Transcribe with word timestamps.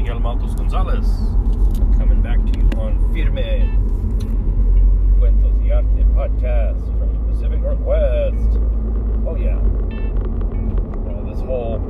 Miguel 0.00 0.18
Maltos 0.18 0.56
Gonzalez, 0.56 1.04
coming 1.98 2.22
back 2.22 2.38
to 2.38 2.58
you 2.58 2.64
on 2.80 2.96
Firme 3.12 3.68
Cuentos 5.18 5.52
y 5.60 5.70
Arte 5.72 6.04
podcast 6.16 6.80
from 6.98 7.12
the 7.12 7.18
Pacific 7.30 7.60
Northwest. 7.60 8.56
Oh, 9.28 9.36
yeah. 9.36 9.58
Uh, 11.04 11.22
this 11.28 11.40
whole 11.42 11.80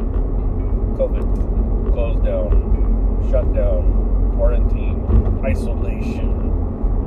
COVID 0.99 1.93
closed 1.93 2.25
down, 2.25 3.29
shut 3.31 3.55
down, 3.55 4.35
quarantine, 4.35 5.07
isolation, 5.45 6.35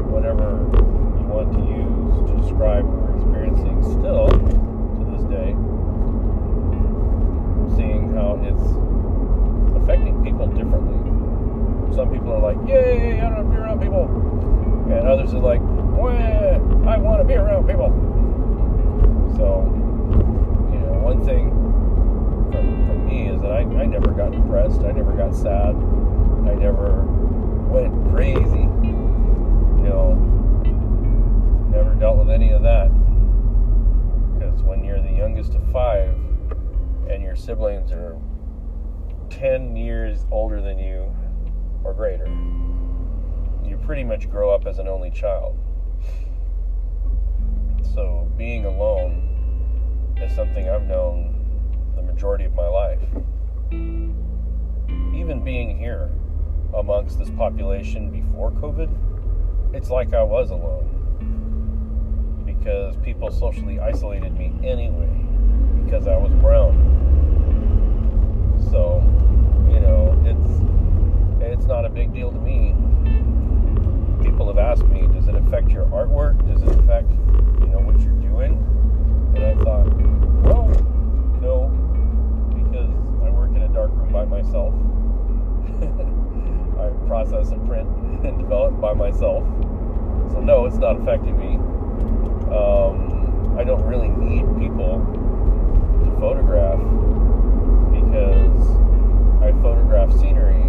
whatever 0.09 0.55
you 1.19 1.27
want 1.27 1.51
to 1.51 1.59
use 1.67 2.31
to 2.31 2.41
describe 2.41 2.85
what 2.85 3.09
we're 3.09 3.17
experiencing 3.19 3.83
still 3.83 4.29
to 4.29 5.03
this 5.11 5.23
day. 5.27 5.51
Seeing 7.75 8.13
how 8.15 8.39
it's 8.41 8.63
people 10.51 10.63
differently. 10.63 11.95
Some 11.95 12.11
people 12.11 12.33
are 12.33 12.39
like, 12.39 12.67
yay, 12.67 13.19
I 13.21 13.29
don't 13.29 13.47
want 13.47 13.47
to 13.47 13.51
be 13.51 13.57
around 13.57 13.81
people. 13.81 14.05
And 14.91 15.07
others 15.07 15.33
are 15.33 15.39
like, 15.39 15.61
well, 15.61 16.87
I 16.87 16.97
want 16.97 17.21
to 17.21 17.27
be 17.27 17.35
around 17.35 17.67
people. 17.67 17.89
So, 19.37 19.63
you 20.73 20.79
know, 20.79 20.99
one 21.03 21.23
thing 21.23 21.49
from, 22.51 22.87
from 22.87 23.05
me 23.05 23.29
is 23.29 23.41
that 23.41 23.51
I, 23.51 23.59
I 23.59 23.85
never 23.85 24.11
got 24.11 24.31
depressed. 24.31 24.81
I 24.81 24.91
never 24.91 25.13
got 25.13 25.35
sad. 25.35 25.75
I 26.45 26.55
never 26.55 27.03
went 27.69 27.93
crazy. 28.11 28.67
You 28.67 29.89
know, 29.89 30.15
never 31.71 31.93
dealt 31.95 32.17
with 32.17 32.29
any 32.29 32.51
of 32.51 32.63
that. 32.63 32.89
Because 34.33 34.61
when 34.63 34.83
you're 34.83 35.01
the 35.01 35.11
youngest 35.11 35.53
of 35.53 35.71
five 35.71 36.15
and 37.09 37.21
your 37.21 37.35
siblings 37.35 37.91
are 37.91 38.17
10 39.43 39.75
years 39.75 40.25
older 40.31 40.61
than 40.61 40.79
you 40.79 41.13
or 41.83 41.93
greater, 41.93 42.27
you 43.67 43.77
pretty 43.83 44.01
much 44.01 44.29
grow 44.29 44.49
up 44.49 44.65
as 44.65 44.79
an 44.79 44.87
only 44.87 45.11
child. 45.11 45.57
So 47.93 48.31
being 48.37 48.63
alone 48.63 50.15
is 50.21 50.33
something 50.33 50.69
I've 50.69 50.83
known 50.83 51.35
the 51.97 52.03
majority 52.03 52.45
of 52.45 52.55
my 52.55 52.69
life. 52.69 53.01
Even 55.13 55.41
being 55.43 55.77
here 55.77 56.09
amongst 56.73 57.19
this 57.19 57.29
population 57.31 58.11
before 58.11 58.51
COVID, 58.51 59.75
it's 59.75 59.89
like 59.89 60.13
I 60.13 60.23
was 60.23 60.51
alone. 60.51 60.87
Because 62.45 62.95
people 62.95 63.29
socially 63.29 63.77
isolated 63.81 64.37
me 64.37 64.53
anyway, 64.63 65.09
because 65.83 66.07
I 66.07 66.15
was 66.15 66.31
brown. 66.35 66.91
So, 68.71 69.03
it's 71.53 71.65
not 71.65 71.85
a 71.85 71.89
big 71.89 72.11
deal 72.11 72.31
to 72.31 72.39
me. 72.39 72.73
People 74.23 74.47
have 74.47 74.57
asked 74.57 74.85
me, 74.85 75.05
does 75.13 75.27
it 75.27 75.35
affect 75.35 75.69
your 75.69 75.85
artwork? 75.85 76.35
Does 76.51 76.63
it 76.63 76.69
affect, 76.79 77.11
you 77.61 77.67
know, 77.67 77.77
what 77.77 77.99
you're 78.01 78.13
doing? 78.13 78.57
And 79.35 79.45
I 79.45 79.53
thought, 79.63 79.85
well, 80.41 80.67
no, 81.41 81.69
because 82.57 82.89
I 83.23 83.29
work 83.29 83.51
in 83.51 83.61
a 83.61 83.67
dark 83.67 83.91
room 83.91 84.11
by 84.11 84.25
myself. 84.25 84.73
I 86.81 86.89
process 87.07 87.51
and 87.51 87.67
print 87.67 87.87
and 88.25 88.39
develop 88.39 88.81
by 88.81 88.93
myself. 88.93 89.43
So 90.31 90.41
no, 90.41 90.65
it's 90.65 90.77
not 90.77 90.99
affecting 90.99 91.37
me. 91.37 91.57
Um, 92.49 93.55
I 93.59 93.63
don't 93.63 93.83
really 93.83 94.09
need 94.09 94.41
people 94.57 94.97
to 96.03 96.19
photograph 96.19 96.79
because 97.93 98.65
I 99.43 99.51
photograph 99.61 100.11
scenery 100.17 100.62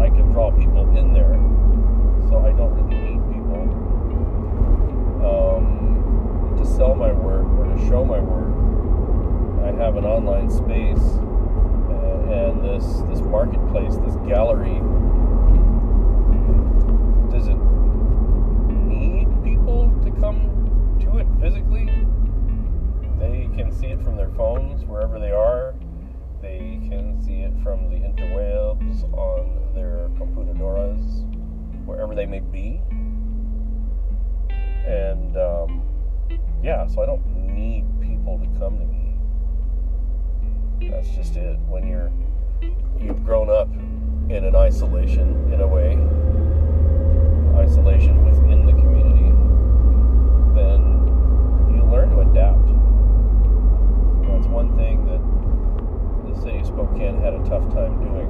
I 0.00 0.08
can 0.08 0.30
draw 0.32 0.50
people 0.50 0.88
in 0.96 1.12
there. 1.12 1.38
So 2.28 2.38
I 2.38 2.52
don't 2.52 2.72
really 2.74 2.96
need 2.96 3.20
people 3.32 3.62
um, 5.26 6.54
to 6.58 6.64
sell 6.66 6.94
my 6.94 7.12
work 7.12 7.44
or 7.58 7.74
to 7.74 7.86
show 7.88 8.04
my 8.04 8.20
work. 8.20 8.50
I 9.64 9.70
have 9.82 9.96
an 9.96 10.04
online 10.04 10.50
space 10.50 10.98
uh, 10.98 12.32
and 12.32 12.64
this 12.64 13.02
this 13.08 13.20
marketplace, 13.20 13.96
this 13.96 14.16
gallery. 14.28 14.80
Does 17.30 17.48
it 17.48 17.58
need 18.88 19.28
people 19.44 19.92
to 20.04 20.10
come 20.20 20.98
to 21.00 21.18
it 21.18 21.26
physically? 21.40 21.86
They 23.18 23.48
can 23.56 23.70
see 23.70 23.86
it 23.88 24.02
from 24.02 24.16
their 24.16 24.30
phones 24.30 24.84
wherever 24.84 25.18
they 25.18 25.32
are. 25.32 25.74
They 26.42 26.80
can 26.88 27.22
see 27.22 27.42
it 27.42 27.52
from 27.62 27.88
the 27.88 27.96
interwebs 27.96 29.04
on 29.14 29.72
their 29.74 30.08
computadoras, 30.18 31.24
wherever 31.86 32.14
they 32.16 32.26
may 32.26 32.40
be. 32.40 32.80
And 34.84 35.36
um, 35.36 35.82
yeah, 36.60 36.88
so 36.88 37.02
I 37.02 37.06
don't 37.06 37.24
need 37.54 37.84
people 38.00 38.40
to 38.40 38.46
come 38.58 38.78
to 38.80 38.84
me. 38.84 39.14
That's 40.90 41.08
just 41.10 41.36
it. 41.36 41.56
When 41.68 41.86
you're 41.86 42.10
you've 43.00 43.24
grown 43.24 43.48
up 43.48 43.68
in 44.28 44.44
an 44.44 44.56
isolation 44.56 45.52
in 45.52 45.60
a 45.60 45.68
way, 45.68 45.96
isolation 47.56 48.24
within 48.24 48.66
the 48.66 48.72
community, 48.72 49.30
then 50.58 50.82
you 51.72 51.84
learn 51.84 52.10
to 52.10 52.18
adapt. 52.20 52.66
That's 54.26 54.46
one 54.48 54.76
thing 54.76 55.06
that 55.06 55.20
the 56.32 56.40
city 56.40 56.58
of 56.58 56.66
Spokane 56.66 57.20
had 57.20 57.34
a 57.34 57.38
tough 57.44 57.68
time 57.74 57.98
doing 58.02 58.26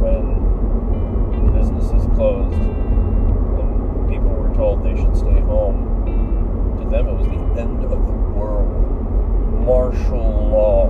when 0.00 1.52
businesses 1.52 2.06
closed 2.16 2.54
and 2.54 4.08
people 4.08 4.28
were 4.28 4.54
told 4.54 4.82
they 4.84 4.94
should 4.96 5.16
stay 5.16 5.40
home. 5.40 5.86
To 6.78 6.84
them, 6.88 7.08
it 7.08 7.12
was 7.14 7.26
the 7.26 7.60
end 7.60 7.82
of 7.84 7.90
the 7.90 7.96
world. 7.96 8.68
Martial 9.66 10.48
law. 10.50 10.86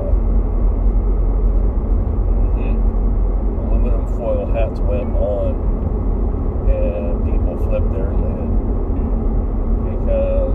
Mhm. 2.50 2.76
Aluminum 3.68 4.06
foil 4.18 4.46
hats 4.46 4.80
went 4.80 5.14
on, 5.16 5.54
and 6.68 7.24
people 7.24 7.56
flipped 7.58 7.92
their 7.92 8.12
lid 8.12 8.50
because 9.90 10.54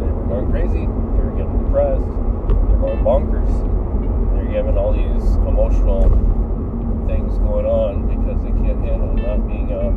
they 0.00 0.10
were 0.10 0.26
going 0.28 0.50
crazy. 0.50 0.86
They 0.86 1.22
were 1.22 1.34
getting 1.36 1.58
depressed. 1.64 2.06
They're 2.68 2.78
going 2.78 3.04
bonkers. 3.04 3.52
They're 4.34 4.44
having 4.56 4.76
all 4.76 4.92
these 4.92 5.36
emotional 5.36 6.08
things 7.06 7.38
going 7.38 7.66
on 7.66 8.06
because 8.08 8.42
they 8.42 8.50
can't 8.50 8.82
handle 8.84 9.14
not 9.14 9.46
being 9.46 9.72
out 9.72 9.94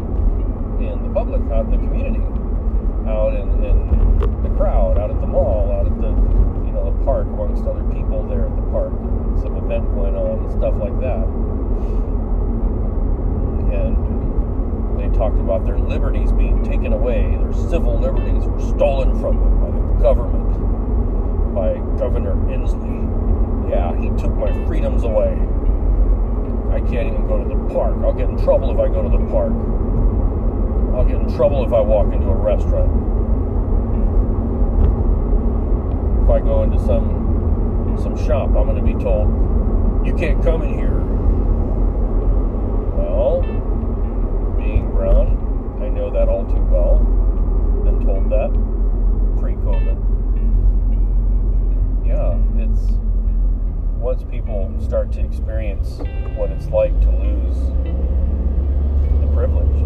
in 0.82 1.04
the 1.04 1.10
public, 1.14 1.42
out 1.52 1.66
in 1.66 1.72
the 1.72 1.78
community, 1.78 2.24
out 3.08 3.34
in, 3.34 3.64
in 3.64 4.44
the 4.44 4.50
crowd, 4.58 4.98
out 4.98 5.10
at 5.10 5.20
the 5.20 5.28
mall, 5.28 5.72
out 5.72 5.86
at 5.88 6.00
the 6.02 6.10
you 6.66 6.72
know 6.72 6.86
the 6.86 7.06
park 7.06 7.28
amongst 7.60 7.78
other 7.78 7.94
people 7.94 8.24
there 8.28 8.46
at 8.46 8.56
the 8.56 8.62
park, 8.72 8.92
some 9.42 9.58
event 9.58 9.86
going 9.96 10.16
on 10.16 10.40
and 10.40 10.52
stuff 10.52 10.76
like 10.80 10.98
that. 11.00 11.26
And 13.74 15.00
they 15.00 15.18
talked 15.18 15.40
about 15.40 15.66
their 15.66 15.78
liberties 15.78 16.32
being 16.32 16.64
taken 16.64 16.94
away, 16.94 17.38
their 17.40 17.54
civil 17.54 18.00
liberties 18.00 18.46
were 18.46 18.62
stolen 18.62 19.20
from 19.20 19.40
them 19.40 19.60
by 19.60 19.72
the 19.72 20.02
government, 20.02 20.54
by 21.54 21.74
Governor 21.98 22.36
Inslee. 22.48 23.08
Yeah, 23.70 23.96
he 24.00 24.10
took 24.22 24.34
my 24.36 24.52
freedoms 24.66 25.04
away. 25.04 25.38
I 26.74 26.80
can't 26.82 27.08
even 27.08 27.28
go 27.28 27.44
to 27.44 27.50
the 27.50 27.74
park. 27.74 27.98
I'll 28.04 28.14
get 28.14 28.30
in 28.30 28.38
trouble 28.44 28.72
if 28.72 28.80
I 28.80 28.88
go 28.88 29.04
to 29.04 29.10
the 29.10 29.26
park. 29.30 29.54
I'll 30.96 31.06
get 31.06 31.16
in 31.16 31.36
trouble 31.36 31.66
if 31.66 31.74
I 31.74 31.82
walk 31.82 32.14
into 32.14 32.28
a 32.28 32.36
restaurant. 32.36 32.90
If 36.24 36.30
I 36.30 36.40
go 36.40 36.64
into 36.64 36.80
some 36.86 37.29
some 38.00 38.18
shop, 38.26 38.50
I'm 38.50 38.66
going 38.66 38.76
to 38.76 38.82
be 38.82 38.94
told, 39.04 39.28
"You 40.06 40.14
can't 40.16 40.42
come 40.44 40.62
in 40.64 40.74
here." 40.78 41.00
Well, 42.96 43.42
being 44.58 44.90
brown, 44.92 45.38
I 45.82 45.90
know 45.90 46.10
that 46.12 46.28
all 46.30 46.46
too 46.46 46.62
well. 46.72 46.98
Been 47.84 48.00
told 48.06 48.30
that 48.30 48.52
pre-COVID. 49.40 49.98
Yeah, 52.06 52.38
it's 52.64 52.92
once 54.00 54.24
people 54.24 54.74
start 54.80 55.12
to 55.14 55.22
experience 55.22 56.00
what 56.36 56.50
it's 56.52 56.68
like 56.68 57.00
to 57.02 57.10
lose 57.10 57.58
the 59.22 59.28
privilege, 59.34 59.84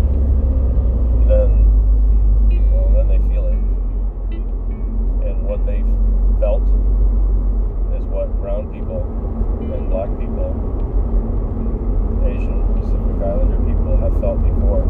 felt 14.23 14.39
before 14.41 14.83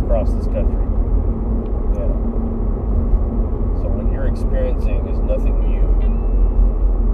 across 0.00 0.32
this 0.32 0.46
country. 0.46 0.80
Yeah. 1.92 2.08
So 3.76 3.92
what 3.92 4.08
you're 4.10 4.28
experiencing 4.28 5.06
is 5.08 5.18
nothing 5.20 5.60
new. 5.68 5.84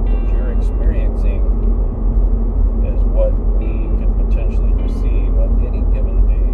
What 0.06 0.22
you're 0.30 0.52
experiencing 0.54 1.42
is 2.86 3.02
what 3.10 3.34
we 3.58 3.90
could 3.98 4.14
potentially 4.22 4.70
receive 4.78 5.34
on 5.34 5.58
any 5.66 5.82
given 5.90 6.22
day. 6.30 6.46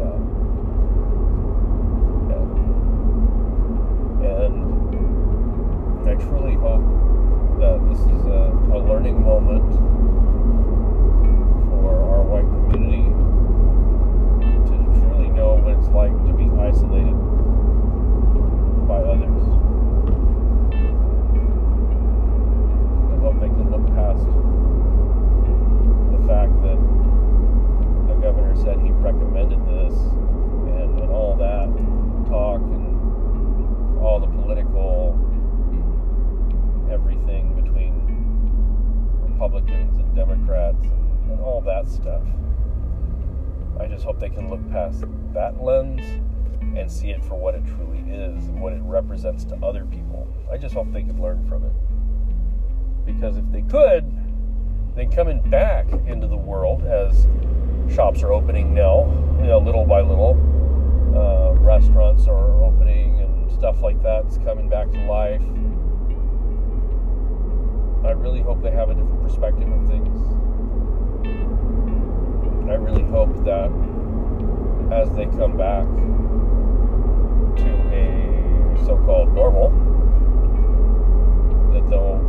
Yeah. 0.00 0.16
Yeah. 2.32 2.48
And 4.40 6.08
I 6.08 6.14
truly 6.24 6.56
hope 6.56 6.88
that 7.60 7.84
this 7.92 8.00
is 8.00 8.24
a, 8.32 8.48
a 8.72 8.80
learning 8.80 9.20
moment 9.22 9.91
just 44.02 44.08
hope 44.08 44.18
they 44.18 44.34
can 44.34 44.50
look 44.50 44.68
past 44.72 45.04
that 45.32 45.62
lens 45.62 46.02
and 46.76 46.90
see 46.90 47.10
it 47.10 47.22
for 47.24 47.36
what 47.36 47.54
it 47.54 47.64
truly 47.64 48.00
is 48.10 48.48
and 48.48 48.60
what 48.60 48.72
it 48.72 48.82
represents 48.82 49.44
to 49.44 49.54
other 49.64 49.84
people. 49.84 50.26
I 50.50 50.56
just 50.56 50.74
hope 50.74 50.92
they 50.92 51.04
could 51.04 51.20
learn 51.20 51.46
from 51.48 51.62
it. 51.62 51.72
Because 53.06 53.36
if 53.36 53.44
they 53.52 53.62
could, 53.62 54.12
then 54.96 55.08
coming 55.12 55.40
back 55.48 55.86
into 56.08 56.26
the 56.26 56.36
world 56.36 56.82
as 56.82 57.28
shops 57.94 58.24
are 58.24 58.32
opening 58.32 58.74
now, 58.74 59.04
you 59.40 59.46
know, 59.46 59.58
little 59.58 59.86
by 59.86 60.00
little, 60.00 60.34
uh, 61.14 61.52
restaurants 61.60 62.26
are 62.26 62.60
opening 62.64 63.20
and 63.20 63.52
stuff 63.52 63.82
like 63.82 64.02
that's 64.02 64.36
coming 64.38 64.68
back 64.68 64.90
to 64.90 64.98
life. 65.04 65.40
I 68.04 68.10
really 68.10 68.40
hope 68.40 68.64
they 68.64 68.72
have 68.72 68.90
a 68.90 68.94
different 68.94 69.22
perspective 69.22 69.70
of 69.70 69.86
things. 69.86 70.18
I 72.68 72.74
really 72.74 73.04
hope 73.04 73.44
that 73.44 73.70
as 74.92 75.10
they 75.12 75.24
come 75.24 75.56
back 75.56 75.86
to 77.56 77.70
a 77.92 78.76
so-called 78.84 79.32
normal, 79.32 79.70
that 81.72 81.88
they'll 81.88 82.20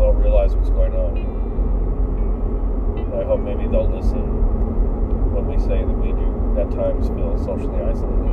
will 0.00 0.12
realize 0.12 0.54
what's 0.54 0.70
going 0.70 0.94
on. 0.94 1.16
I 3.20 3.24
hope 3.24 3.40
maybe 3.40 3.66
they'll 3.68 3.90
listen 3.90 4.22
when 5.34 5.46
we 5.46 5.58
say 5.58 5.84
that 5.84 5.98
we 5.98 6.12
do 6.12 6.60
at 6.60 6.70
times 6.70 7.08
feel 7.08 7.36
socially 7.38 7.82
isolated 7.82 8.30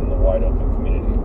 in 0.00 0.08
the 0.08 0.16
wide 0.16 0.42
open 0.42 0.68
community. 0.76 1.16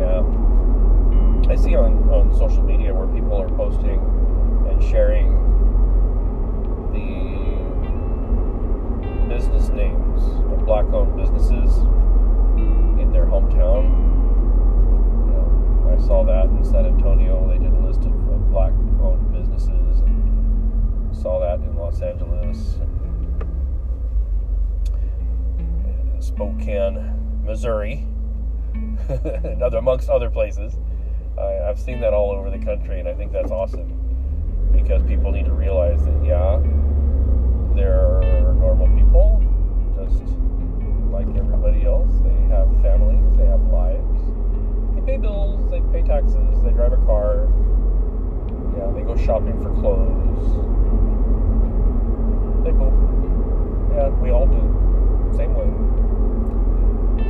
Yeah. 0.00 1.52
I 1.52 1.56
see 1.56 1.76
on, 1.76 2.08
on 2.10 2.34
social 2.36 2.62
media 2.62 2.92
where 2.94 3.06
people 3.08 3.40
are 3.40 3.48
posting 3.50 4.00
and 4.68 4.82
sharing 4.82 5.30
the 6.92 7.23
business 9.34 9.68
names 9.70 10.22
of 10.52 10.64
black 10.64 10.84
owned 10.92 11.16
businesses 11.16 11.78
in 13.02 13.10
their 13.12 13.26
hometown. 13.26 13.82
You 15.26 15.32
know, 15.34 15.92
I 15.92 15.98
saw 16.06 16.22
that 16.24 16.44
in 16.44 16.64
San 16.64 16.86
Antonio. 16.86 17.48
They 17.48 17.58
did 17.58 17.72
a 17.72 17.80
list 17.84 18.04
of, 18.04 18.12
black 18.52 18.72
owned 19.02 19.32
businesses 19.32 19.98
and 20.02 21.16
saw 21.16 21.40
that 21.40 21.58
in 21.58 21.74
Los 21.74 22.00
Angeles 22.00 22.78
and 25.58 26.22
Spokane, 26.22 27.42
Missouri, 27.44 28.06
and 29.08 29.64
other 29.64 29.78
amongst 29.78 30.08
other 30.08 30.30
places. 30.30 30.76
I, 31.36 31.58
I've 31.68 31.80
seen 31.80 31.98
that 32.02 32.14
all 32.14 32.30
over 32.30 32.50
the 32.50 32.64
country, 32.64 33.00
and 33.00 33.08
I 33.08 33.14
think 33.14 33.32
that's 33.32 33.50
awesome 33.50 34.00
because 34.70 35.02
people 35.02 35.32
need 35.32 35.46
to 35.46 35.54
realize 35.54 36.04
that, 36.04 36.24
yeah, 36.24 36.60
they're 37.74 38.43
normal 38.58 38.88
people, 38.96 39.42
just 39.96 40.22
like 41.10 41.26
everybody 41.36 41.84
else. 41.84 42.12
They 42.22 42.34
have 42.48 42.68
families, 42.82 43.36
they 43.36 43.46
have 43.46 43.60
lives. 43.72 44.20
They 44.94 45.02
pay 45.02 45.16
bills, 45.18 45.70
they 45.70 45.80
pay 45.92 46.06
taxes, 46.06 46.62
they 46.62 46.70
drive 46.70 46.92
a 46.92 46.98
car. 47.06 47.48
Yeah, 48.76 48.90
they 48.94 49.02
go 49.02 49.16
shopping 49.16 49.60
for 49.62 49.70
clothes. 49.80 50.46
They 52.64 52.72
poop. 52.72 52.94
Yeah, 53.94 54.08
we 54.18 54.30
all 54.30 54.46
do. 54.46 54.62
Same 55.36 55.54
way. 55.54 55.70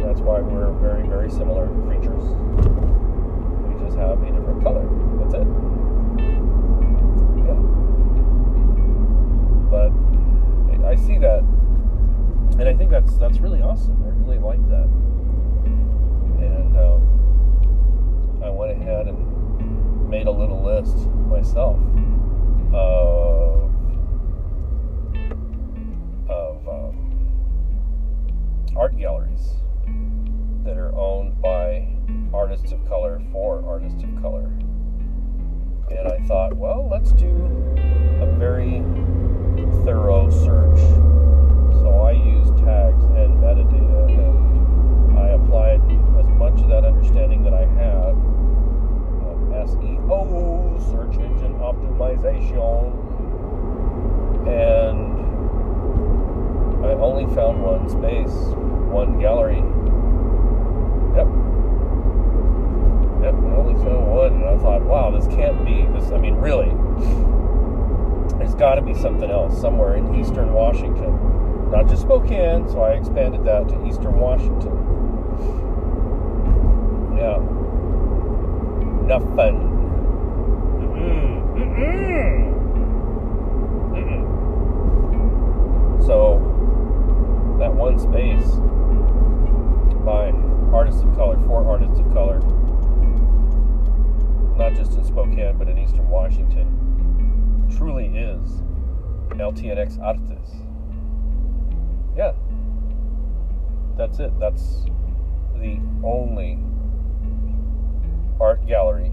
That's 0.05 0.21
why 0.21 0.41
we're 0.41 0.71
very, 0.73 1.07
very 1.09 1.31
similar 1.31 1.67
creatures. 1.87 2.25
We 3.69 3.85
just 3.85 3.97
have 3.99 4.23
a 4.23 4.27
different 4.31 4.63
color. 4.63 4.87
That's 5.21 5.35
it. 5.35 6.44
I 10.95 10.97
see 10.97 11.19
that, 11.19 11.41
and 11.41 12.69
I 12.69 12.73
think 12.73 12.93
that's 12.93 13.17
that's 13.17 13.39
really 13.39 13.61
awesome. 13.61 14.01
I 14.05 14.11
really 14.23 14.39
like 14.39 14.65
that, 14.69 14.89
and 16.39 16.77
um, 16.77 18.41
I 18.45 18.49
went 18.49 18.71
ahead 18.81 19.09
and 19.09 20.09
made 20.09 20.29
a 20.29 20.31
little 20.31 20.63
list 20.63 20.97
myself 21.29 21.81
of 22.73 23.73
of 26.31 26.69
um, 26.69 26.95
art 28.77 28.97
galleries 28.97 29.55
that 30.63 30.77
are 30.77 30.95
owned 30.95 31.43
by 31.43 31.89
artists 32.33 32.71
of 32.71 32.87
color 32.87 33.21
for 33.33 33.65
artists 33.67 34.05
of 34.05 34.23
color. 34.23 34.45
And 35.91 36.07
I 36.07 36.21
thought, 36.29 36.55
well, 36.55 36.89
let's 36.89 37.11
do 37.11 37.35
a 38.21 38.27
very 38.39 38.81
thorough 39.85 40.31
search. 40.31 40.81
So 41.83 42.01
I 42.01 42.13
used 42.13 42.57
tags 42.59 43.05
and 43.05 43.37
metadata 43.37 44.09
and 44.09 45.19
I 45.19 45.29
applied 45.29 45.83
as 46.19 46.27
much 46.39 46.61
of 46.63 46.69
that 46.69 46.85
understanding 46.85 47.45
that 47.45 47.53
I 47.53 47.67
have 47.67 48.17
of 49.29 49.39
SEO, 49.69 50.81
search 50.91 51.21
engine 51.21 51.55
optimization, 51.61 52.93
and 54.49 55.15
I 56.87 56.93
only 56.95 57.27
found 57.35 57.63
one 57.63 57.89
space, 57.91 58.33
one 58.91 59.19
gallery. 59.21 59.63
Yep. 61.17 61.29
Yep, 63.23 63.35
I 63.35 63.57
only 63.57 63.75
found 63.85 64.11
one, 64.11 64.33
and 64.33 64.45
I 64.47 64.59
thought, 64.59 64.83
wow, 64.83 65.11
this 65.11 65.27
can't 65.27 65.65
be 65.65 65.87
this. 65.93 66.11
I 66.11 66.19
mean, 66.19 66.37
really, 66.37 66.73
there's 68.39 68.55
got 68.55 68.75
to 68.77 68.83
be 68.83 68.95
something 68.95 69.31
else 69.31 69.61
somewhere 69.61 69.97
in 69.97 70.15
eastern 70.15 70.53
Washington. 70.53 71.71
Not 71.71 71.89
just 71.89 72.03
Spokane, 72.03 72.69
so 72.69 72.81
I 72.83 72.93
expanded 72.93 73.45
that 73.45 73.69
to 73.69 73.87
eastern 73.87 74.19
Washington. 74.19 74.73
Yeah. 77.17 77.39
Nothing. 79.07 79.71
So, 86.07 86.39
that 87.59 87.73
one 87.73 87.99
space 87.99 88.59
by 90.05 90.33
artists 90.71 91.03
of 91.03 91.15
color, 91.17 91.39
for 91.47 91.67
artists 91.67 91.99
of 91.99 92.13
color, 92.13 92.41
not 94.59 94.75
just 94.75 94.93
in 94.99 95.05
Spokane, 95.05 95.57
but 95.57 95.69
in 95.69 95.79
eastern 95.79 96.09
Washington, 96.09 96.84
truly 97.77 98.07
is 98.07 98.63
LTNX 99.31 100.01
Artes. 100.01 100.51
Yeah. 102.17 102.33
That's 103.97 104.19
it. 104.19 104.39
That's 104.39 104.85
the 105.57 105.81
only 106.05 106.59
art 108.41 108.67
gallery 108.67 109.13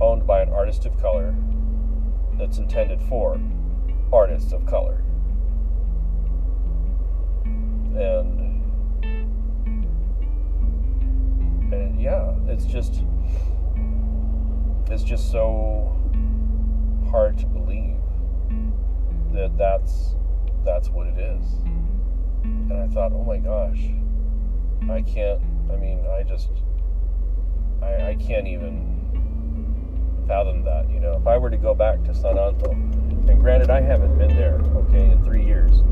owned 0.00 0.26
by 0.26 0.40
an 0.42 0.48
artist 0.50 0.86
of 0.86 0.96
color 1.00 1.34
that's 2.38 2.58
intended 2.58 3.00
for 3.02 3.40
artists 4.12 4.52
of 4.52 4.64
color. 4.66 5.04
And 7.94 8.40
and 11.72 12.00
yeah, 12.00 12.34
it's 12.46 12.64
just 12.64 13.02
it's 14.90 15.02
just 15.04 15.30
so 15.30 15.99
hard 17.10 17.36
to 17.38 17.46
believe 17.46 17.96
that 19.32 19.56
that's 19.58 20.14
that's 20.64 20.88
what 20.90 21.06
it 21.06 21.18
is. 21.18 21.44
And 22.44 22.72
I 22.72 22.86
thought, 22.88 23.12
oh 23.12 23.24
my 23.24 23.38
gosh, 23.38 23.80
I 24.88 25.02
can't. 25.02 25.40
I 25.72 25.76
mean, 25.76 26.06
I 26.06 26.22
just 26.22 26.50
I, 27.82 28.10
I 28.10 28.14
can't 28.14 28.46
even 28.46 30.24
fathom 30.28 30.62
that. 30.64 30.88
You 30.88 31.00
know, 31.00 31.16
if 31.16 31.26
I 31.26 31.36
were 31.36 31.50
to 31.50 31.56
go 31.56 31.74
back 31.74 32.02
to 32.04 32.14
San 32.14 32.38
Anto, 32.38 32.70
and 32.70 33.40
granted, 33.40 33.70
I 33.70 33.80
haven't 33.80 34.16
been 34.16 34.36
there, 34.36 34.60
okay, 34.76 35.10
in 35.10 35.24
three 35.24 35.44
years, 35.44 35.82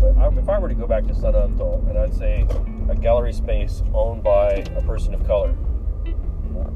but 0.00 0.16
I, 0.18 0.28
if 0.36 0.48
I 0.48 0.58
were 0.58 0.68
to 0.68 0.74
go 0.74 0.86
back 0.86 1.06
to 1.06 1.14
San 1.14 1.36
Anto, 1.36 1.84
and 1.88 1.96
I'd 1.98 2.14
say 2.14 2.46
a 2.88 2.94
gallery 2.94 3.32
space 3.32 3.82
owned 3.94 4.22
by 4.24 4.64
a 4.76 4.82
person 4.82 5.14
of 5.14 5.24
color, 5.26 5.54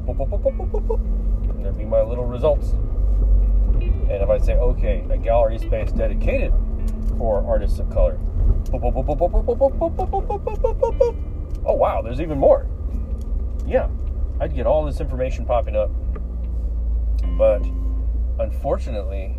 boop, 0.07 1.63
there'd 1.63 1.77
be 1.77 1.85
my 1.85 2.03
little 2.03 2.25
results. 2.25 2.75
And 4.11 4.23
if 4.23 4.31
I 4.31 4.39
say, 4.39 4.55
okay, 4.55 5.05
a 5.11 5.19
gallery 5.19 5.59
space 5.59 5.93
dedicated 5.93 6.53
for 7.19 7.45
artists 7.47 7.79
of 7.79 7.91
color, 7.91 8.19
oh 11.65 11.75
wow, 11.75 12.01
there's 12.01 12.21
even 12.21 12.39
more. 12.39 12.67
Yeah, 13.67 13.89
I'd 14.41 14.55
get 14.55 14.67
all 14.67 14.85
this 14.85 15.01
information 15.01 15.45
popping 15.45 15.77
up. 15.77 15.91
But 17.37 17.63
unfortunately, 18.39 19.37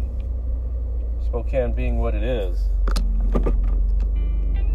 Spokane 1.25 1.73
being 1.73 1.97
what 1.97 2.13
it 2.13 2.23
is, 2.23 2.69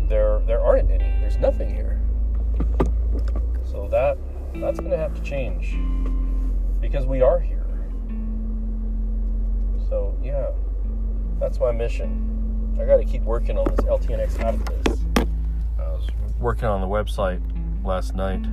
there 0.08 0.40
there 0.46 0.60
aren't 0.60 0.90
any. 0.90 1.08
There's 1.20 1.38
nothing 1.38 1.72
here. 1.72 2.00
So 3.64 3.86
that 3.90 4.18
that's 4.56 4.80
going 4.80 4.90
to 4.90 4.98
have 4.98 5.14
to 5.14 5.22
change 5.22 5.76
because 6.80 7.06
we 7.06 7.22
are 7.22 7.38
here. 7.38 7.53
So 9.88 10.16
yeah, 10.22 10.50
that's 11.38 11.60
my 11.60 11.72
mission. 11.72 12.76
I 12.80 12.84
got 12.84 12.96
to 12.96 13.04
keep 13.04 13.22
working 13.22 13.58
on 13.58 13.64
this 13.66 13.80
LTNX 13.80 14.44
Artes. 14.44 15.00
I 15.78 15.82
was 15.82 16.08
working 16.40 16.66
on 16.66 16.80
the 16.80 16.86
website 16.86 17.40
last 17.84 18.14
night, 18.14 18.44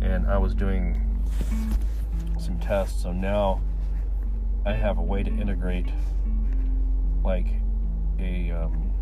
and 0.00 0.26
I 0.26 0.38
was 0.38 0.54
doing 0.54 1.00
some 2.38 2.58
tests. 2.58 3.02
So 3.02 3.12
now 3.12 3.60
I 4.66 4.72
have 4.72 4.98
a 4.98 5.02
way 5.02 5.22
to 5.22 5.30
integrate 5.30 5.88
like 7.22 7.46
a 8.18 8.50
um, 8.50 8.92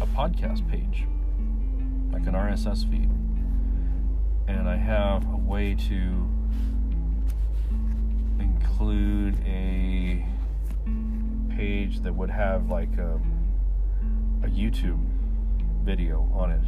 a 0.00 0.06
podcast 0.08 0.68
page, 0.70 1.06
like 2.12 2.26
an 2.26 2.34
RSS 2.34 2.88
feed, 2.90 3.10
and 4.48 4.68
I 4.68 4.76
have 4.76 5.24
a 5.32 5.36
way 5.36 5.74
to 5.88 6.35
include 8.38 9.36
a 9.44 10.24
page 11.54 12.00
that 12.00 12.14
would 12.14 12.30
have 12.30 12.70
like 12.70 12.96
a, 12.98 13.20
a 14.44 14.48
YouTube 14.48 15.04
video 15.84 16.28
on 16.34 16.50
it, 16.50 16.62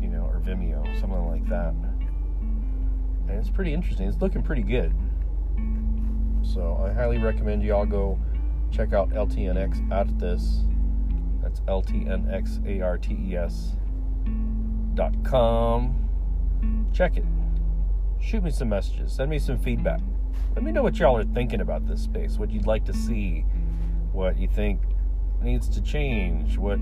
you 0.00 0.08
know, 0.08 0.24
or 0.24 0.40
Vimeo, 0.40 0.84
something 1.00 1.26
like 1.28 1.46
that. 1.48 1.74
And 3.28 3.30
it's 3.30 3.50
pretty 3.50 3.72
interesting. 3.72 4.06
It's 4.06 4.20
looking 4.20 4.42
pretty 4.42 4.62
good. 4.62 4.94
So 6.42 6.84
I 6.86 6.92
highly 6.92 7.18
recommend 7.18 7.62
you 7.62 7.74
all 7.74 7.86
go 7.86 8.18
check 8.70 8.92
out 8.92 9.10
LTNX 9.10 9.90
Artes. 9.90 10.64
That's 11.42 11.60
LTNXARTES 11.60 13.76
dot 14.94 15.14
com. 15.24 16.88
Check 16.92 17.16
it. 17.16 17.24
Shoot 18.20 18.44
me 18.44 18.50
some 18.50 18.68
messages. 18.68 19.12
Send 19.12 19.30
me 19.30 19.38
some 19.38 19.58
feedback. 19.58 20.00
Let 20.54 20.62
me 20.62 20.72
know 20.72 20.82
what 20.82 20.98
y'all 20.98 21.16
are 21.16 21.24
thinking 21.24 21.60
about 21.60 21.86
this 21.86 22.02
space, 22.02 22.38
what 22.38 22.50
you'd 22.50 22.66
like 22.66 22.84
to 22.84 22.92
see, 22.92 23.44
what 24.12 24.38
you 24.38 24.48
think 24.48 24.80
needs 25.42 25.68
to 25.70 25.82
change, 25.82 26.56
what 26.58 26.78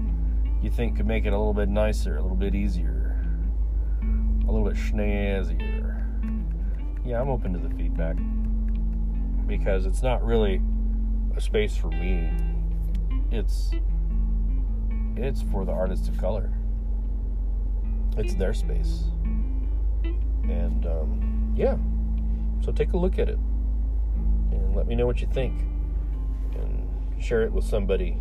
you 0.63 0.71
think 0.71 0.97
could 0.97 1.07
make 1.07 1.25
it 1.25 1.33
a 1.33 1.39
little 1.39 1.55
bit 1.55 1.69
nicer, 1.69 2.17
a 2.17 2.23
little 2.23 2.37
bit 2.37 2.55
easier, 2.55 3.25
a 4.03 4.51
little 4.51 4.69
bit 4.69 4.77
snazzier. 4.77 6.05
Yeah, 7.05 7.21
I'm 7.21 7.29
open 7.29 7.53
to 7.55 7.59
the 7.59 7.75
feedback 7.75 8.17
because 9.47 9.87
it's 9.87 10.03
not 10.03 10.25
really 10.25 10.61
a 11.37 11.41
space 11.41 11.77
for 11.77 11.89
me. 11.89 12.31
It's 13.31 13.73
it's 15.17 15.43
for 15.43 15.65
the 15.65 15.73
artists 15.73 16.09
of 16.09 16.19
color. 16.19 16.53
It's 18.17 18.35
their 18.35 18.55
space, 18.55 19.05
and 20.45 20.87
um, 20.87 21.53
yeah. 21.57 21.77
So 22.65 22.73
take 22.73 22.93
a 22.93 22.97
look 22.97 23.19
at 23.19 23.29
it 23.29 23.39
and 24.51 24.75
let 24.75 24.87
me 24.87 24.95
know 24.95 25.07
what 25.07 25.21
you 25.21 25.27
think, 25.27 25.61
and 26.55 26.89
share 27.23 27.43
it 27.43 27.53
with 27.53 27.65
somebody 27.65 28.17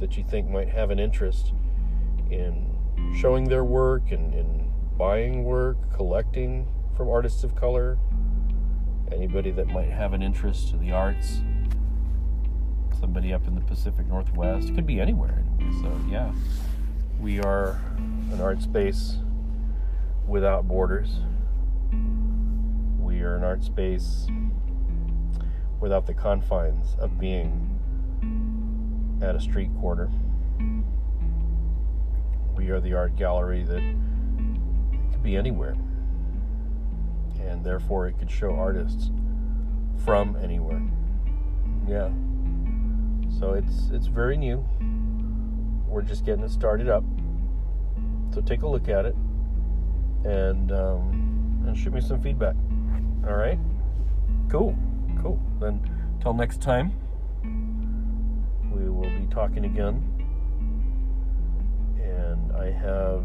that 0.00 0.16
you 0.16 0.24
think 0.24 0.48
might 0.48 0.68
have 0.68 0.90
an 0.90 0.98
interest 0.98 1.52
in 2.30 2.76
showing 3.16 3.44
their 3.44 3.64
work 3.64 4.10
and 4.10 4.34
in 4.34 4.72
buying 4.96 5.44
work, 5.44 5.76
collecting 5.92 6.68
from 6.96 7.08
artists 7.08 7.44
of 7.44 7.54
color. 7.54 7.98
Anybody 9.12 9.50
that 9.52 9.68
might 9.68 9.90
have 9.90 10.12
an 10.12 10.22
interest 10.22 10.72
in 10.72 10.80
the 10.80 10.90
arts 10.90 11.40
somebody 13.04 13.34
up 13.34 13.46
in 13.46 13.54
the 13.54 13.60
Pacific 13.60 14.06
Northwest. 14.06 14.70
It 14.70 14.74
could 14.74 14.86
be 14.86 14.98
anywhere. 14.98 15.44
So, 15.82 15.92
yeah, 16.08 16.32
we 17.20 17.38
are 17.38 17.78
an 18.32 18.40
art 18.40 18.62
space 18.62 19.16
without 20.26 20.66
borders. 20.66 21.18
Are 23.24 23.36
an 23.36 23.44
art 23.44 23.64
space 23.64 24.26
without 25.80 26.04
the 26.06 26.12
confines 26.12 26.94
of 26.98 27.18
being 27.18 27.70
at 29.22 29.34
a 29.34 29.40
street 29.40 29.70
corner. 29.80 30.10
We 32.54 32.68
are 32.68 32.80
the 32.80 32.92
art 32.92 33.16
gallery 33.16 33.64
that 33.64 33.82
could 35.10 35.22
be 35.22 35.36
anywhere. 35.36 35.74
And 37.40 37.64
therefore, 37.64 38.08
it 38.08 38.18
could 38.18 38.30
show 38.30 38.54
artists 38.56 39.10
from 40.04 40.36
anywhere. 40.36 40.82
Yeah. 41.88 42.10
So 43.40 43.54
it's 43.54 43.88
it's 43.90 44.06
very 44.06 44.36
new. 44.36 44.62
We're 45.88 46.02
just 46.02 46.26
getting 46.26 46.44
it 46.44 46.50
started 46.50 46.90
up. 46.90 47.04
So 48.34 48.42
take 48.42 48.62
a 48.62 48.68
look 48.68 48.90
at 48.90 49.06
it 49.06 49.16
and 50.24 50.72
um, 50.72 51.64
and 51.66 51.74
shoot 51.74 51.94
me 51.94 52.02
some 52.02 52.20
feedback. 52.20 52.54
All 53.26 53.36
right. 53.36 53.58
Cool. 54.50 54.76
Cool. 55.22 55.40
Then 55.60 55.80
till 56.20 56.34
next 56.34 56.60
time, 56.60 56.92
we 58.70 58.90
will 58.90 59.08
be 59.08 59.26
talking 59.30 59.64
again. 59.64 60.10
And 62.02 62.52
I 62.52 62.70
have 62.70 63.24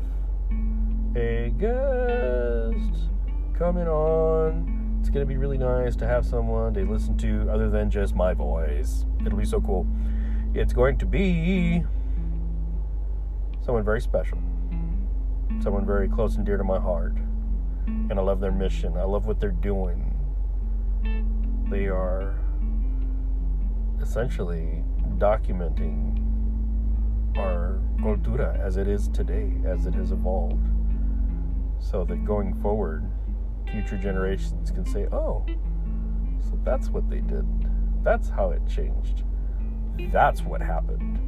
a 1.16 1.50
guest 1.58 3.10
coming 3.58 3.88
on. 3.88 4.98
It's 5.02 5.10
going 5.10 5.26
to 5.26 5.30
be 5.30 5.38
really 5.38 5.58
nice 5.58 5.96
to 5.98 6.08
have 6.08 6.26
someone 6.26 6.74
to 6.76 6.86
listen 6.90 7.18
to 7.18 7.50
other 7.52 7.70
than 7.70 7.90
just 7.90 8.16
my 8.16 8.34
voice. 8.34 9.06
It'll 9.26 9.38
be 9.38 9.46
so 9.46 9.60
cool. 9.60 9.86
It's 10.54 10.72
going 10.72 10.98
to 11.00 11.06
be 11.06 11.84
someone 13.62 13.84
very 13.84 14.02
special, 14.02 14.38
someone 15.62 15.86
very 15.86 16.08
close 16.08 16.38
and 16.38 16.46
dear 16.46 16.58
to 16.58 16.64
my 16.64 16.80
heart. 16.80 17.16
And 17.88 18.14
I 18.14 18.22
love 18.22 18.40
their 18.40 18.52
mission, 18.52 18.98
I 18.98 19.04
love 19.04 19.26
what 19.26 19.40
they're 19.40 19.52
doing. 19.52 20.16
They 21.70 21.88
are 21.88 22.40
essentially 24.02 24.84
documenting 25.18 26.26
our 27.38 27.80
cultura 28.00 28.60
as 28.60 28.78
it 28.78 28.88
is 28.88 29.08
today, 29.10 29.54
as 29.66 29.86
it 29.86 29.94
has 29.94 30.12
evolved, 30.12 30.68
so 31.80 32.04
that 32.06 32.26
going 32.26 32.54
forward, 32.62 33.04
future 33.72 33.98
generations 33.98 34.72
can 34.72 34.86
say, 34.86 35.06
oh, 35.12 35.46
so 36.40 36.60
that's 36.64 36.90
what 36.90 37.10
they 37.10 37.20
did. 37.20 37.46
That's 38.04 38.30
how 38.30 38.52
it 38.52 38.62
changed. 38.68 39.24
That's 40.12 40.42
what 40.42 40.62
happened. 40.62 41.20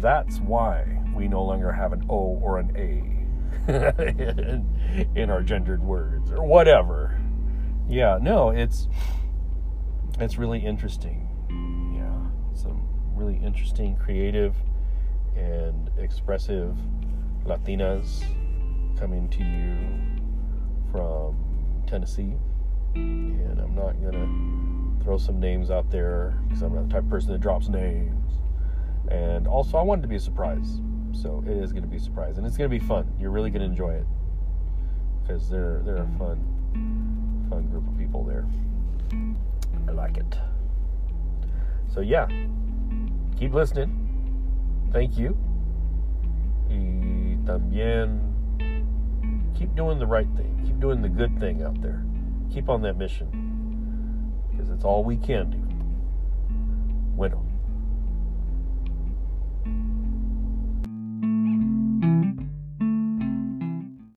That's 0.00 0.38
why 0.38 1.02
we 1.14 1.28
no 1.28 1.44
longer 1.44 1.72
have 1.72 1.92
an 1.92 2.04
O 2.08 2.38
or 2.42 2.58
an 2.58 2.72
A 2.76 3.17
in, 3.68 5.30
our 5.30 5.42
gendered 5.42 5.82
words 5.82 6.30
or 6.30 6.44
whatever. 6.44 7.20
Yeah, 7.88 8.18
no, 8.20 8.50
it's 8.50 8.88
it's 10.18 10.38
really 10.38 10.60
interesting. 10.60 11.28
Yeah, 11.94 12.56
some 12.56 12.88
really 13.14 13.36
interesting, 13.36 13.96
creative, 13.96 14.54
and 15.36 15.90
expressive 15.98 16.76
Latinas 17.44 18.24
coming 18.98 19.28
to 19.28 19.44
you 19.44 19.76
from 20.90 21.36
Tennessee, 21.86 22.34
and 22.94 23.60
I'm 23.60 23.74
not 23.74 24.00
gonna 24.02 25.04
throw 25.04 25.18
some 25.18 25.40
names 25.40 25.70
out 25.70 25.90
there 25.90 26.40
because 26.46 26.62
I'm 26.62 26.74
not 26.74 26.88
the 26.88 26.94
type 26.94 27.04
of 27.04 27.10
person 27.10 27.32
that 27.32 27.40
drops 27.40 27.68
names. 27.68 28.32
And 29.10 29.46
also, 29.46 29.78
I 29.78 29.82
wanted 29.82 30.02
to 30.02 30.08
be 30.08 30.16
a 30.16 30.20
surprise. 30.20 30.80
So 31.12 31.42
it 31.46 31.56
is 31.56 31.72
going 31.72 31.82
to 31.82 31.88
be 31.88 31.96
a 31.96 32.00
surprise. 32.00 32.38
And 32.38 32.46
it's 32.46 32.56
going 32.56 32.70
to 32.70 32.78
be 32.78 32.84
fun. 32.84 33.12
You're 33.18 33.30
really 33.30 33.50
going 33.50 33.62
to 33.62 33.66
enjoy 33.66 33.94
it 33.94 34.06
because 35.22 35.48
they're, 35.48 35.82
they're 35.84 35.96
a 35.96 36.06
mm. 36.06 36.18
fun, 36.18 37.46
fun 37.50 37.68
group 37.68 37.86
of 37.86 37.98
people 37.98 38.24
there. 38.24 38.46
I 39.88 39.92
like 39.92 40.16
it. 40.16 40.38
So, 41.92 42.00
yeah, 42.00 42.28
keep 43.38 43.52
listening. 43.52 44.04
Thank 44.92 45.18
you. 45.18 45.36
Y 46.68 47.38
también 47.44 48.20
keep 49.58 49.74
doing 49.74 49.98
the 49.98 50.06
right 50.06 50.28
thing. 50.36 50.62
Keep 50.64 50.80
doing 50.80 51.02
the 51.02 51.08
good 51.08 51.38
thing 51.40 51.62
out 51.62 51.80
there. 51.80 52.04
Keep 52.52 52.68
on 52.68 52.82
that 52.82 52.96
mission 52.96 53.28
because 54.50 54.70
it's 54.70 54.84
all 54.84 55.02
we 55.02 55.16
can 55.16 55.50
do. 55.50 55.58
Bueno. 57.16 57.47